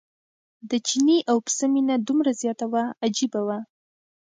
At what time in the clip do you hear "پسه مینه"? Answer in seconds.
1.45-1.95